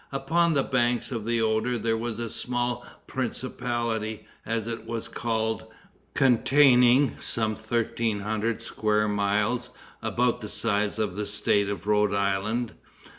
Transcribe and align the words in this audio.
Upon 0.11 0.55
the 0.55 0.63
banks 0.63 1.11
of 1.11 1.25
the 1.25 1.39
Oder 1.43 1.77
there 1.77 1.95
was 1.95 2.17
a 2.17 2.27
small 2.27 2.83
principality, 3.05 4.25
as 4.47 4.65
it 4.65 4.87
was 4.87 5.07
called, 5.07 5.65
containing 6.15 7.17
some 7.19 7.53
thirteen 7.55 8.21
hundred 8.21 8.63
square 8.63 9.07
miles, 9.07 9.69
about 10.01 10.41
the 10.41 10.49
size 10.49 10.97
of 10.97 11.15
the 11.17 11.27
State 11.27 11.69
of 11.69 11.85
Rhode 11.85 12.15
Island. 12.15 12.73